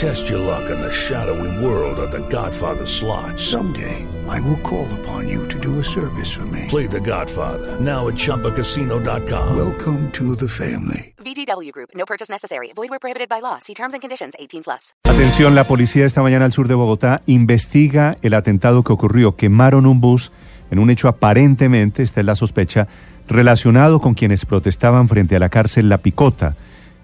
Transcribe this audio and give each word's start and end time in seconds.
Test 0.00 0.30
your 0.30 0.38
luck 0.38 0.70
in 0.70 0.80
the 0.80 0.90
shadowy 0.90 1.52
world 1.62 1.98
of 1.98 2.10
The 2.10 2.26
Godfather 2.30 2.86
slot. 2.86 3.38
Someday, 3.38 4.06
I 4.26 4.40
will 4.40 4.56
call 4.62 4.88
upon 5.00 5.28
you 5.28 5.46
to 5.48 5.58
do 5.58 5.78
a 5.78 5.84
service 5.84 6.32
for 6.32 6.46
me. 6.46 6.64
Play 6.70 6.86
The 6.86 7.00
Godfather 7.00 7.78
now 7.78 8.08
at 8.08 8.14
ChumbaCasino.com. 8.14 9.54
Welcome 9.54 10.10
to 10.12 10.34
the 10.36 10.48
family. 10.48 11.12
VGW 11.18 11.70
Group. 11.72 11.90
No 11.94 12.06
purchase 12.06 12.30
necessary. 12.30 12.72
Void 12.74 12.88
where 12.88 12.98
prohibited 12.98 13.28
by 13.28 13.40
law. 13.42 13.58
See 13.58 13.74
terms 13.74 13.92
and 13.92 14.00
conditions. 14.00 14.32
18 14.38 14.62
plus. 14.62 14.94
Atención, 15.04 15.54
la 15.54 15.64
policía 15.64 16.06
esta 16.06 16.22
mañana 16.22 16.46
al 16.46 16.52
sur 16.54 16.66
de 16.66 16.74
Bogotá 16.76 17.20
investiga 17.26 18.16
el 18.22 18.32
atentado 18.32 18.82
que 18.82 18.94
ocurrió. 18.94 19.36
Quemaron 19.36 19.84
un 19.84 20.00
bus 20.00 20.32
en 20.70 20.78
un 20.78 20.88
hecho 20.88 21.08
aparentemente, 21.08 22.02
esta 22.02 22.20
es 22.20 22.26
la 22.26 22.36
sospecha, 22.36 22.88
relacionado 23.28 24.00
con 24.00 24.14
quienes 24.14 24.46
protestaban 24.46 25.08
frente 25.08 25.36
a 25.36 25.40
la 25.40 25.50
cárcel 25.50 25.90
La 25.90 25.98
Picota, 25.98 26.56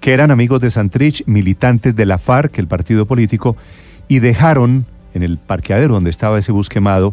que 0.07 0.15
eran 0.15 0.31
amigos 0.31 0.61
de 0.61 0.71
Santrich, 0.71 1.25
militantes 1.27 1.97
de 1.97 2.07
la 2.07 2.19
FARC, 2.19 2.61
el 2.61 2.69
partido 2.69 3.07
político, 3.07 3.57
y 4.07 4.21
dejaron 4.21 4.87
en 5.15 5.25
el 5.25 5.37
parqueadero 5.37 5.95
donde 5.95 6.11
estaba 6.11 6.39
ese 6.39 6.53
bus 6.53 6.69
quemado 6.69 7.13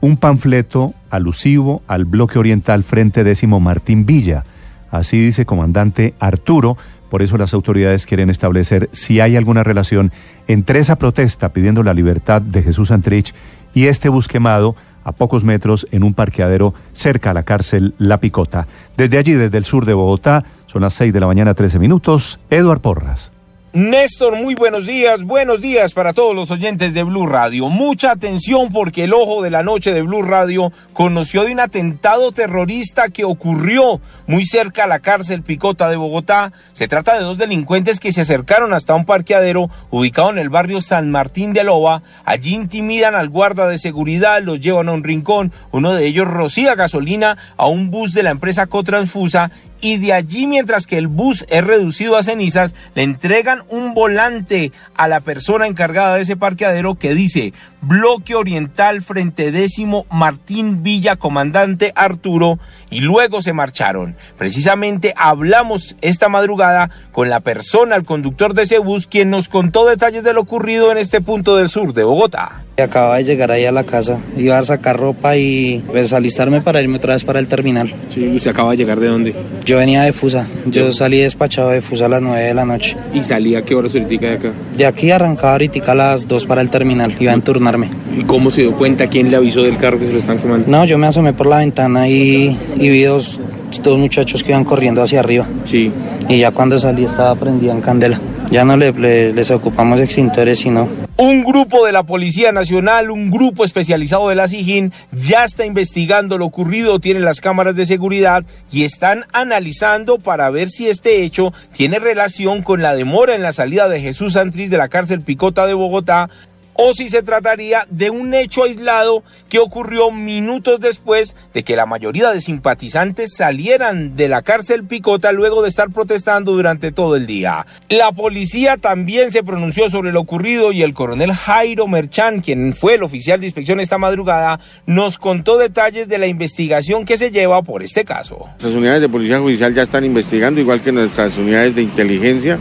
un 0.00 0.16
panfleto 0.16 0.94
alusivo 1.10 1.80
al 1.86 2.04
bloque 2.04 2.40
oriental 2.40 2.82
Frente 2.82 3.22
Décimo 3.22 3.60
Martín 3.60 4.04
Villa. 4.04 4.42
Así 4.90 5.20
dice 5.20 5.46
comandante 5.46 6.14
Arturo, 6.18 6.76
por 7.08 7.22
eso 7.22 7.38
las 7.38 7.54
autoridades 7.54 8.04
quieren 8.04 8.30
establecer 8.30 8.88
si 8.90 9.20
hay 9.20 9.36
alguna 9.36 9.62
relación 9.62 10.10
entre 10.48 10.80
esa 10.80 10.96
protesta 10.96 11.50
pidiendo 11.52 11.84
la 11.84 11.94
libertad 11.94 12.42
de 12.42 12.64
Jesús 12.64 12.88
Santrich 12.88 13.32
y 13.74 13.86
este 13.86 14.08
bus 14.08 14.26
quemado 14.26 14.74
a 15.04 15.12
pocos 15.12 15.44
metros 15.44 15.86
en 15.92 16.02
un 16.02 16.14
parqueadero 16.14 16.74
cerca 16.92 17.30
a 17.30 17.34
la 17.34 17.42
cárcel 17.44 17.94
La 17.98 18.18
Picota. 18.18 18.66
Desde 18.96 19.18
allí, 19.18 19.32
desde 19.32 19.58
el 19.58 19.64
sur 19.64 19.84
de 19.84 19.94
Bogotá, 19.94 20.44
son 20.72 20.82
las 20.82 20.94
6 20.94 21.12
de 21.12 21.20
la 21.20 21.26
mañana, 21.26 21.52
13 21.52 21.78
minutos. 21.78 22.40
Eduard 22.48 22.80
Porras. 22.80 23.30
Néstor, 23.74 24.36
muy 24.36 24.54
buenos 24.54 24.86
días. 24.86 25.22
Buenos 25.22 25.62
días 25.62 25.94
para 25.94 26.12
todos 26.12 26.36
los 26.36 26.50
oyentes 26.50 26.92
de 26.92 27.04
Blue 27.04 27.26
Radio. 27.26 27.70
Mucha 27.70 28.10
atención 28.10 28.68
porque 28.68 29.04
el 29.04 29.14
ojo 29.14 29.40
de 29.40 29.48
la 29.48 29.62
noche 29.62 29.94
de 29.94 30.02
Blue 30.02 30.20
Radio 30.20 30.70
conoció 30.92 31.44
de 31.44 31.52
un 31.52 31.60
atentado 31.60 32.32
terrorista 32.32 33.08
que 33.08 33.24
ocurrió 33.24 34.02
muy 34.26 34.44
cerca 34.44 34.84
a 34.84 34.86
la 34.86 34.98
cárcel 34.98 35.42
Picota 35.42 35.88
de 35.88 35.96
Bogotá. 35.96 36.52
Se 36.74 36.86
trata 36.86 37.14
de 37.14 37.24
dos 37.24 37.38
delincuentes 37.38 37.98
que 37.98 38.12
se 38.12 38.20
acercaron 38.20 38.74
hasta 38.74 38.94
un 38.94 39.06
parqueadero 39.06 39.70
ubicado 39.90 40.28
en 40.28 40.38
el 40.38 40.50
barrio 40.50 40.82
San 40.82 41.10
Martín 41.10 41.54
de 41.54 41.64
Loba. 41.64 42.02
Allí 42.26 42.54
intimidan 42.54 43.14
al 43.14 43.30
guarda 43.30 43.66
de 43.68 43.78
seguridad, 43.78 44.42
los 44.42 44.60
llevan 44.60 44.90
a 44.90 44.92
un 44.92 45.02
rincón. 45.02 45.50
Uno 45.70 45.94
de 45.94 46.06
ellos 46.06 46.28
rocía 46.28 46.74
gasolina 46.74 47.38
a 47.56 47.68
un 47.68 47.90
bus 47.90 48.12
de 48.12 48.22
la 48.22 48.30
empresa 48.32 48.66
Cotransfusa 48.66 49.50
y 49.82 49.98
de 49.98 50.14
allí 50.14 50.46
mientras 50.46 50.86
que 50.86 50.96
el 50.96 51.08
bus 51.08 51.44
es 51.50 51.62
reducido 51.62 52.16
a 52.16 52.22
cenizas, 52.22 52.74
le 52.94 53.02
entregan 53.02 53.64
un 53.68 53.92
volante 53.92 54.72
a 54.96 55.08
la 55.08 55.20
persona 55.20 55.66
encargada 55.66 56.14
de 56.14 56.22
ese 56.22 56.36
parqueadero 56.36 56.94
que 56.94 57.14
dice 57.14 57.52
Bloque 57.82 58.36
Oriental 58.36 59.02
Frente 59.02 59.50
Décimo 59.50 60.06
Martín 60.08 60.84
Villa 60.84 61.16
Comandante 61.16 61.92
Arturo 61.96 62.60
y 62.90 63.00
luego 63.00 63.42
se 63.42 63.52
marcharon. 63.52 64.14
Precisamente 64.38 65.14
hablamos 65.16 65.96
esta 66.00 66.28
madrugada 66.28 66.90
con 67.10 67.28
la 67.28 67.40
persona, 67.40 67.96
el 67.96 68.04
conductor 68.04 68.54
de 68.54 68.62
ese 68.62 68.78
bus, 68.78 69.08
quien 69.08 69.30
nos 69.30 69.48
contó 69.48 69.84
detalles 69.84 70.22
de 70.22 70.32
lo 70.32 70.42
ocurrido 70.42 70.92
en 70.92 70.98
este 70.98 71.20
punto 71.20 71.56
del 71.56 71.68
sur 71.68 71.92
de 71.92 72.04
Bogotá. 72.04 72.62
Acaba 72.78 73.16
de 73.16 73.24
llegar 73.24 73.50
ahí 73.50 73.64
a 73.64 73.72
la 73.72 73.84
casa, 73.84 74.20
iba 74.36 74.58
a 74.58 74.64
sacar 74.64 74.96
ropa 74.96 75.36
y 75.36 75.84
pues 75.86 76.12
alistarme 76.12 76.60
para 76.60 76.80
irme 76.80 76.98
otra 76.98 77.14
vez 77.14 77.24
para 77.24 77.40
el 77.40 77.48
terminal. 77.48 77.92
Sí, 78.10 78.28
¿usted 78.28 78.52
acaba 78.52 78.70
de 78.72 78.76
llegar 78.76 79.00
de 79.00 79.08
dónde? 79.08 79.34
Yo 79.64 79.71
venía 79.76 80.02
de 80.02 80.12
Fusa, 80.12 80.46
yo 80.66 80.92
salí 80.92 81.18
despachado 81.18 81.70
de 81.70 81.80
Fusa 81.80 82.06
a 82.06 82.08
las 82.08 82.22
9 82.22 82.44
de 82.44 82.54
la 82.54 82.64
noche. 82.64 82.96
¿Y 83.12 83.22
salía 83.22 83.58
a 83.58 83.62
qué 83.62 83.74
hora 83.74 83.88
ahorita 83.88 84.26
de 84.26 84.34
acá? 84.34 84.52
De 84.76 84.86
aquí 84.86 85.10
arrancaba 85.10 85.52
ahorita 85.52 85.92
a 85.92 85.94
las 85.94 86.28
2 86.28 86.46
para 86.46 86.60
el 86.60 86.70
terminal, 86.70 87.14
iba 87.18 87.32
a 87.32 87.34
enturnarme. 87.34 87.88
¿Y 88.16 88.22
cómo 88.24 88.50
se 88.50 88.62
dio 88.62 88.72
cuenta? 88.72 89.06
¿Quién 89.06 89.30
le 89.30 89.36
avisó 89.36 89.62
del 89.62 89.76
carro 89.78 89.98
que 89.98 90.06
se 90.06 90.12
lo 90.12 90.18
están 90.18 90.38
quemando? 90.38 90.66
No, 90.68 90.84
yo 90.84 90.98
me 90.98 91.06
asomé 91.06 91.32
por 91.32 91.46
la 91.46 91.58
ventana 91.58 92.08
y, 92.08 92.56
y 92.76 92.88
vi 92.88 93.02
dos, 93.02 93.40
dos 93.82 93.98
muchachos 93.98 94.42
que 94.42 94.50
iban 94.50 94.64
corriendo 94.64 95.02
hacia 95.02 95.20
arriba. 95.20 95.46
Sí. 95.64 95.90
Y 96.28 96.38
ya 96.38 96.50
cuando 96.50 96.78
salí 96.78 97.04
estaba 97.04 97.34
prendida 97.34 97.72
en 97.72 97.80
candela. 97.80 98.18
Ya 98.52 98.66
no 98.66 98.76
le, 98.76 98.92
le- 98.92 99.32
les 99.32 99.50
ocupamos 99.50 99.98
extintores, 99.98 100.58
sino 100.58 100.86
Un 101.16 101.42
grupo 101.42 101.86
de 101.86 101.92
la 101.92 102.02
Policía 102.02 102.52
Nacional, 102.52 103.10
un 103.10 103.30
grupo 103.30 103.64
especializado 103.64 104.28
de 104.28 104.34
la 104.34 104.46
SIGIN, 104.46 104.92
ya 105.12 105.44
está 105.44 105.64
investigando 105.64 106.36
lo 106.36 106.44
ocurrido, 106.44 107.00
tienen 107.00 107.24
las 107.24 107.40
cámaras 107.40 107.74
de 107.76 107.86
seguridad 107.86 108.44
y 108.70 108.84
están 108.84 109.24
analizando 109.32 110.18
para 110.18 110.50
ver 110.50 110.68
si 110.68 110.88
este 110.90 111.22
hecho 111.22 111.54
tiene 111.72 111.98
relación 111.98 112.60
con 112.62 112.82
la 112.82 112.94
demora 112.94 113.34
en 113.34 113.40
la 113.42 113.54
salida 113.54 113.88
de 113.88 114.00
Jesús 114.00 114.34
Santriz 114.34 114.68
de 114.68 114.76
la 114.76 114.88
cárcel 114.88 115.22
Picota 115.22 115.66
de 115.66 115.72
Bogotá 115.74 116.28
o 116.74 116.92
si 116.94 117.08
se 117.08 117.22
trataría 117.22 117.86
de 117.90 118.10
un 118.10 118.34
hecho 118.34 118.64
aislado 118.64 119.22
que 119.48 119.58
ocurrió 119.58 120.10
minutos 120.10 120.80
después 120.80 121.36
de 121.54 121.62
que 121.62 121.76
la 121.76 121.86
mayoría 121.86 122.30
de 122.32 122.40
simpatizantes 122.40 123.34
salieran 123.36 124.16
de 124.16 124.28
la 124.28 124.42
cárcel 124.42 124.84
Picota 124.84 125.32
luego 125.32 125.62
de 125.62 125.68
estar 125.68 125.90
protestando 125.90 126.52
durante 126.52 126.92
todo 126.92 127.16
el 127.16 127.26
día. 127.26 127.66
La 127.88 128.12
policía 128.12 128.76
también 128.76 129.32
se 129.32 129.42
pronunció 129.42 129.90
sobre 129.90 130.12
lo 130.12 130.20
ocurrido 130.20 130.72
y 130.72 130.82
el 130.82 130.94
coronel 130.94 131.32
Jairo 131.32 131.86
Merchan, 131.88 132.40
quien 132.40 132.74
fue 132.74 132.94
el 132.94 133.02
oficial 133.02 133.40
de 133.40 133.46
inspección 133.46 133.80
esta 133.80 133.98
madrugada, 133.98 134.60
nos 134.86 135.18
contó 135.18 135.58
detalles 135.58 136.08
de 136.08 136.18
la 136.18 136.26
investigación 136.26 137.04
que 137.04 137.18
se 137.18 137.30
lleva 137.30 137.62
por 137.62 137.82
este 137.82 138.04
caso. 138.04 138.38
Nuestras 138.46 138.74
unidades 138.74 139.00
de 139.00 139.08
policía 139.08 139.38
judicial 139.38 139.74
ya 139.74 139.82
están 139.82 140.04
investigando, 140.04 140.60
igual 140.60 140.82
que 140.82 140.92
nuestras 140.92 141.36
unidades 141.36 141.74
de 141.74 141.82
inteligencia, 141.82 142.58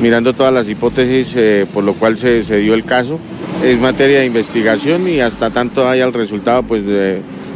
mirando 0.00 0.32
todas 0.32 0.52
las 0.52 0.68
hipótesis 0.68 1.34
eh, 1.36 1.66
por 1.72 1.84
lo 1.84 1.94
cual 1.94 2.18
se, 2.18 2.42
se 2.42 2.58
dio 2.58 2.74
el 2.74 2.84
caso. 2.84 3.18
Es 3.62 3.78
materia 3.78 4.20
de 4.20 4.26
investigación 4.26 5.08
y 5.08 5.20
hasta 5.20 5.50
tanto 5.50 5.88
haya 5.88 6.04
el 6.04 6.12
resultado, 6.12 6.62
pues 6.62 6.82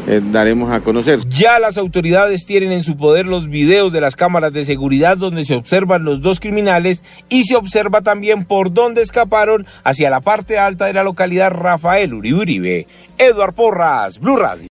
eh, 0.07 0.21
daremos 0.31 0.73
a 0.73 0.81
conocer. 0.81 1.21
Ya 1.29 1.59
las 1.59 1.79
autoridades 1.79 2.45
tienen 2.45 2.73
en 2.73 2.83
su 2.83 2.97
poder 2.97 3.27
los 3.27 3.49
videos 3.49 3.93
de 3.93 4.01
las 4.01 4.17
cámaras 4.17 4.53
de 4.53 4.65
seguridad 4.65 5.17
donde 5.17 5.45
se 5.45 5.55
observan 5.55 6.05
los 6.05 6.21
dos 6.21 6.41
criminales 6.41 7.05
y 7.29 7.45
se 7.45 7.57
observa 7.57 8.03
también 8.03 8.45
por 8.45 8.73
dónde 8.73 9.03
escaparon 9.03 9.67
hacia 9.85 10.11
la 10.11 10.21
parte 10.21 10.59
alta 10.59 10.87
de 10.87 10.95
la 10.95 11.05
localidad 11.05 11.53
Rafael 11.53 12.15
Uribe 12.15 12.41
Uribe. 12.41 12.87
Eduard 13.19 13.55
Porras, 13.55 14.19
Blue 14.19 14.37
Radio. 14.37 14.67